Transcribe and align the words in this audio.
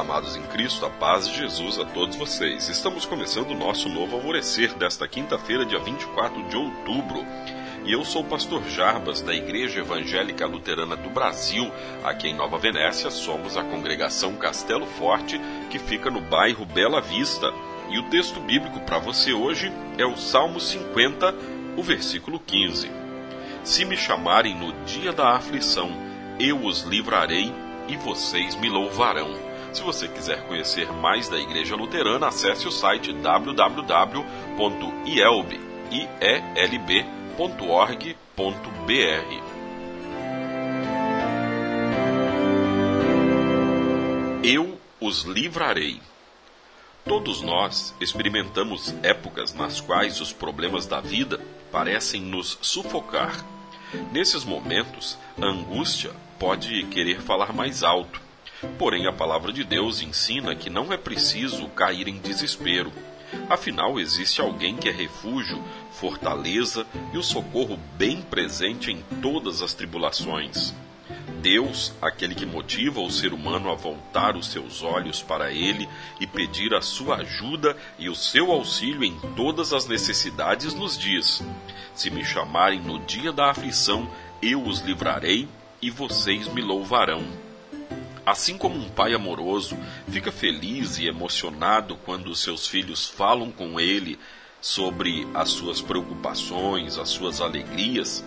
Amados 0.00 0.34
em 0.34 0.42
Cristo, 0.44 0.86
a 0.86 0.90
paz 0.90 1.28
de 1.28 1.36
Jesus 1.36 1.78
a 1.78 1.84
todos 1.84 2.16
vocês. 2.16 2.70
Estamos 2.70 3.04
começando 3.04 3.50
o 3.50 3.56
nosso 3.56 3.86
novo 3.86 4.16
alvorecer 4.16 4.72
desta 4.72 5.06
quinta-feira, 5.06 5.66
dia 5.66 5.78
24 5.78 6.42
de 6.48 6.56
outubro. 6.56 7.22
E 7.84 7.92
eu 7.92 8.02
sou 8.02 8.22
o 8.22 8.24
pastor 8.24 8.62
Jarbas, 8.66 9.20
da 9.20 9.34
Igreja 9.34 9.80
Evangélica 9.80 10.46
Luterana 10.46 10.96
do 10.96 11.10
Brasil. 11.10 11.70
Aqui 12.02 12.28
em 12.28 12.34
Nova 12.34 12.56
Venécia, 12.56 13.10
somos 13.10 13.58
a 13.58 13.62
congregação 13.62 14.36
Castelo 14.36 14.86
Forte, 14.86 15.38
que 15.68 15.78
fica 15.78 16.10
no 16.10 16.22
bairro 16.22 16.64
Bela 16.64 17.02
Vista. 17.02 17.52
E 17.90 17.98
o 17.98 18.08
texto 18.08 18.40
bíblico 18.40 18.80
para 18.80 18.98
você 18.98 19.34
hoje 19.34 19.70
é 19.98 20.06
o 20.06 20.16
Salmo 20.16 20.58
50, 20.60 21.34
o 21.76 21.82
versículo 21.82 22.40
15. 22.40 22.90
Se 23.62 23.84
me 23.84 23.98
chamarem 23.98 24.54
no 24.54 24.72
dia 24.84 25.12
da 25.12 25.36
aflição, 25.36 25.90
eu 26.38 26.64
os 26.64 26.84
livrarei 26.84 27.52
e 27.86 27.98
vocês 27.98 28.54
me 28.56 28.70
louvarão. 28.70 29.49
Se 29.72 29.82
você 29.82 30.08
quiser 30.08 30.46
conhecer 30.46 30.90
mais 30.92 31.28
da 31.28 31.38
Igreja 31.38 31.76
Luterana, 31.76 32.28
acesse 32.28 32.66
o 32.66 32.72
site 32.72 33.12
www.ielb.org 33.12 35.70
www.org.br. 37.40 38.10
Eu 44.44 44.78
os 45.00 45.22
livrarei. 45.22 46.00
Todos 47.04 47.40
nós 47.40 47.94
experimentamos 47.98 48.94
épocas 49.02 49.54
nas 49.54 49.80
quais 49.80 50.20
os 50.20 50.32
problemas 50.32 50.86
da 50.86 51.00
vida 51.00 51.40
parecem 51.72 52.20
nos 52.20 52.58
sufocar. 52.60 53.44
Nesses 54.12 54.44
momentos, 54.44 55.18
a 55.40 55.46
angústia 55.46 56.12
pode 56.38 56.84
querer 56.84 57.22
falar 57.22 57.54
mais 57.54 57.82
alto. 57.82 58.20
Porém, 58.78 59.06
a 59.06 59.12
palavra 59.12 59.52
de 59.52 59.64
Deus 59.64 60.02
ensina 60.02 60.54
que 60.54 60.68
não 60.68 60.92
é 60.92 60.96
preciso 60.96 61.66
cair 61.68 62.08
em 62.08 62.18
desespero. 62.18 62.92
Afinal, 63.48 63.98
existe 63.98 64.40
alguém 64.40 64.76
que 64.76 64.88
é 64.88 64.92
refúgio, 64.92 65.62
fortaleza 65.92 66.86
e 67.12 67.18
o 67.18 67.22
socorro 67.22 67.78
bem 67.96 68.22
presente 68.22 68.90
em 68.90 69.02
todas 69.20 69.62
as 69.62 69.72
tribulações. 69.72 70.74
Deus, 71.40 71.92
aquele 72.02 72.34
que 72.34 72.44
motiva 72.44 73.00
o 73.00 73.10
ser 73.10 73.32
humano 73.32 73.70
a 73.70 73.74
voltar 73.74 74.36
os 74.36 74.48
seus 74.48 74.82
olhos 74.82 75.22
para 75.22 75.50
Ele 75.50 75.88
e 76.20 76.26
pedir 76.26 76.74
a 76.74 76.82
sua 76.82 77.16
ajuda 77.16 77.76
e 77.98 78.08
o 78.10 78.14
seu 78.14 78.52
auxílio 78.52 79.02
em 79.02 79.18
todas 79.34 79.72
as 79.72 79.86
necessidades, 79.86 80.74
nos 80.74 80.98
diz: 80.98 81.42
Se 81.94 82.10
me 82.10 82.24
chamarem 82.24 82.80
no 82.80 82.98
dia 82.98 83.32
da 83.32 83.50
aflição, 83.50 84.08
eu 84.42 84.62
os 84.62 84.80
livrarei 84.80 85.48
e 85.80 85.90
vocês 85.90 86.46
me 86.48 86.60
louvarão. 86.60 87.49
Assim 88.30 88.56
como 88.56 88.76
um 88.76 88.88
pai 88.88 89.12
amoroso 89.12 89.76
fica 90.08 90.30
feliz 90.30 90.98
e 90.98 91.08
emocionado 91.08 91.96
quando 91.96 92.32
seus 92.36 92.64
filhos 92.64 93.08
falam 93.08 93.50
com 93.50 93.80
ele 93.80 94.20
sobre 94.60 95.26
as 95.34 95.50
suas 95.50 95.80
preocupações, 95.80 96.96
as 96.96 97.08
suas 97.08 97.40
alegrias, 97.40 98.24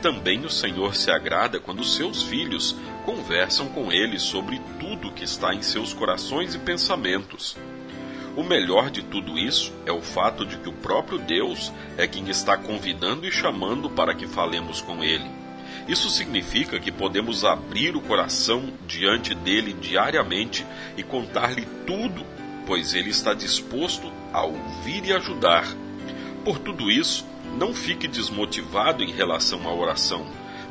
também 0.00 0.42
o 0.46 0.48
Senhor 0.48 0.94
se 0.94 1.10
agrada 1.10 1.60
quando 1.60 1.84
seus 1.84 2.22
filhos 2.22 2.74
conversam 3.04 3.68
com 3.68 3.92
ele 3.92 4.18
sobre 4.18 4.58
tudo 4.80 5.12
que 5.12 5.24
está 5.24 5.54
em 5.54 5.60
seus 5.60 5.92
corações 5.92 6.54
e 6.54 6.58
pensamentos. 6.58 7.54
O 8.34 8.42
melhor 8.42 8.90
de 8.90 9.02
tudo 9.02 9.38
isso 9.38 9.70
é 9.84 9.92
o 9.92 10.00
fato 10.00 10.46
de 10.46 10.56
que 10.56 10.70
o 10.70 10.72
próprio 10.72 11.18
Deus 11.18 11.70
é 11.98 12.06
quem 12.06 12.30
está 12.30 12.56
convidando 12.56 13.26
e 13.26 13.30
chamando 13.30 13.90
para 13.90 14.14
que 14.14 14.26
falemos 14.26 14.80
com 14.80 15.04
ele. 15.04 15.41
Isso 15.88 16.08
significa 16.10 16.78
que 16.78 16.92
podemos 16.92 17.44
abrir 17.44 17.96
o 17.96 18.00
coração 18.00 18.72
diante 18.86 19.34
dele 19.34 19.72
diariamente 19.72 20.64
e 20.96 21.02
contar-lhe 21.02 21.66
tudo, 21.86 22.24
pois 22.66 22.94
ele 22.94 23.10
está 23.10 23.34
disposto 23.34 24.12
a 24.32 24.42
ouvir 24.44 25.04
e 25.04 25.12
ajudar. 25.12 25.66
Por 26.44 26.58
tudo 26.58 26.90
isso, 26.90 27.26
não 27.58 27.74
fique 27.74 28.06
desmotivado 28.06 29.02
em 29.02 29.12
relação 29.12 29.68
à 29.68 29.74
oração. 29.74 30.26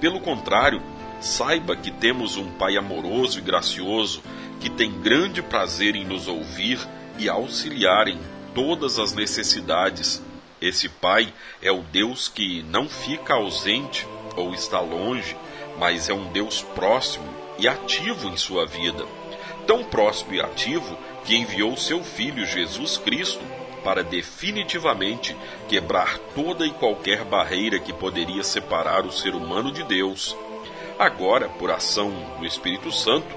Pelo 0.00 0.20
contrário, 0.20 0.82
saiba 1.20 1.76
que 1.76 1.90
temos 1.90 2.36
um 2.36 2.50
Pai 2.52 2.76
amoroso 2.76 3.38
e 3.38 3.42
gracioso 3.42 4.22
que 4.60 4.70
tem 4.70 4.90
grande 5.00 5.42
prazer 5.42 5.94
em 5.94 6.04
nos 6.04 6.28
ouvir 6.28 6.78
e 7.18 7.28
auxiliar 7.28 8.08
em 8.08 8.18
todas 8.54 8.98
as 8.98 9.12
necessidades. 9.12 10.22
Esse 10.60 10.88
Pai 10.88 11.32
é 11.60 11.70
o 11.70 11.82
Deus 11.82 12.28
que 12.28 12.62
não 12.62 12.88
fica 12.88 13.34
ausente 13.34 14.06
ou 14.36 14.54
está 14.54 14.80
longe, 14.80 15.36
mas 15.78 16.08
é 16.08 16.14
um 16.14 16.26
Deus 16.26 16.62
próximo 16.62 17.26
e 17.58 17.68
ativo 17.68 18.28
em 18.28 18.36
sua 18.36 18.66
vida. 18.66 19.04
Tão 19.66 19.84
próximo 19.84 20.34
e 20.34 20.40
ativo 20.40 20.96
que 21.24 21.36
enviou 21.36 21.76
seu 21.76 22.02
Filho 22.02 22.44
Jesus 22.44 22.98
Cristo 22.98 23.42
para 23.82 24.02
definitivamente 24.02 25.36
quebrar 25.68 26.18
toda 26.34 26.66
e 26.66 26.70
qualquer 26.70 27.24
barreira 27.24 27.78
que 27.78 27.92
poderia 27.92 28.42
separar 28.42 29.04
o 29.04 29.12
ser 29.12 29.34
humano 29.34 29.70
de 29.70 29.82
Deus. 29.82 30.36
Agora, 30.98 31.48
por 31.48 31.70
ação 31.70 32.10
do 32.38 32.46
Espírito 32.46 32.90
Santo 32.90 33.34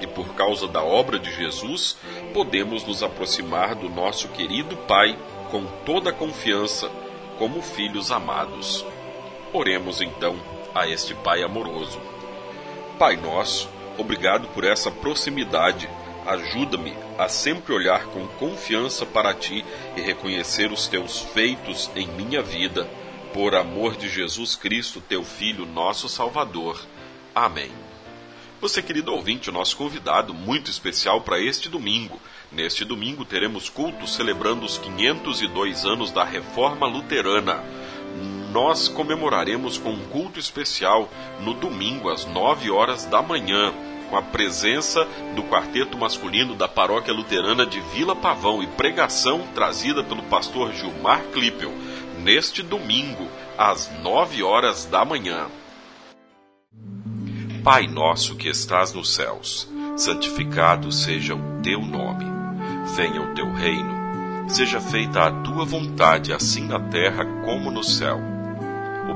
e 0.00 0.06
por 0.06 0.34
causa 0.34 0.68
da 0.68 0.82
obra 0.82 1.18
de 1.18 1.34
Jesus, 1.34 1.96
podemos 2.32 2.84
nos 2.84 3.02
aproximar 3.02 3.74
do 3.74 3.88
nosso 3.88 4.28
querido 4.28 4.76
Pai 4.76 5.18
com 5.50 5.64
toda 5.84 6.10
a 6.10 6.12
confiança, 6.12 6.90
como 7.38 7.60
filhos 7.60 8.10
amados. 8.12 8.84
Oremos 9.52 10.00
então 10.00 10.36
a 10.74 10.88
este 10.88 11.14
Pai 11.14 11.42
amoroso. 11.42 12.00
Pai 12.98 13.16
nosso, 13.16 13.68
obrigado 13.98 14.48
por 14.48 14.64
essa 14.64 14.90
proximidade 14.90 15.88
Ajuda-me 16.24 16.94
a 17.18 17.28
sempre 17.28 17.74
olhar 17.74 18.06
com 18.06 18.26
confiança 18.28 19.04
para 19.04 19.34
ti 19.34 19.64
e 19.96 20.00
reconhecer 20.00 20.70
os 20.70 20.86
teus 20.86 21.18
feitos 21.18 21.90
em 21.96 22.06
minha 22.06 22.40
vida, 22.40 22.88
por 23.34 23.56
amor 23.56 23.96
de 23.96 24.08
Jesus 24.08 24.54
Cristo, 24.54 25.00
teu 25.00 25.24
Filho, 25.24 25.66
nosso 25.66 26.08
Salvador. 26.08 26.80
Amém. 27.34 27.72
Você, 28.60 28.80
querido 28.80 29.12
ouvinte, 29.12 29.50
o 29.50 29.52
nosso 29.52 29.76
convidado 29.76 30.32
muito 30.32 30.70
especial 30.70 31.22
para 31.22 31.40
este 31.40 31.68
domingo. 31.68 32.20
Neste 32.52 32.84
domingo 32.84 33.24
teremos 33.24 33.68
culto 33.68 34.06
celebrando 34.06 34.64
os 34.64 34.78
502 34.78 35.84
anos 35.84 36.12
da 36.12 36.22
Reforma 36.22 36.86
Luterana. 36.86 37.64
Nós 38.52 38.86
comemoraremos 38.86 39.78
com 39.78 39.90
um 39.90 40.04
culto 40.08 40.38
especial 40.38 41.08
no 41.40 41.54
domingo 41.54 42.10
às 42.10 42.26
9 42.26 42.70
horas 42.70 43.06
da 43.06 43.22
manhã 43.22 43.72
com 44.12 44.18
a 44.18 44.22
presença 44.22 45.08
do 45.34 45.42
quarteto 45.44 45.96
masculino 45.96 46.54
da 46.54 46.68
paróquia 46.68 47.14
luterana 47.14 47.64
de 47.64 47.80
Vila 47.80 48.14
Pavão 48.14 48.62
e 48.62 48.66
pregação 48.66 49.40
trazida 49.54 50.04
pelo 50.04 50.22
pastor 50.24 50.70
Gilmar 50.74 51.22
Klippel, 51.32 51.72
neste 52.22 52.62
domingo, 52.62 53.26
às 53.56 53.90
nove 54.02 54.42
horas 54.42 54.84
da 54.84 55.02
manhã. 55.02 55.46
Pai 57.64 57.86
nosso 57.86 58.36
que 58.36 58.50
estás 58.50 58.92
nos 58.92 59.14
céus, 59.14 59.66
santificado 59.96 60.92
seja 60.92 61.34
o 61.34 61.62
teu 61.62 61.80
nome. 61.80 62.26
Venha 62.94 63.22
o 63.22 63.34
teu 63.34 63.50
reino. 63.50 64.02
Seja 64.46 64.78
feita 64.78 65.22
a 65.22 65.30
tua 65.42 65.64
vontade, 65.64 66.34
assim 66.34 66.66
na 66.66 66.78
terra 66.78 67.24
como 67.46 67.70
no 67.70 67.82
céu. 67.82 68.31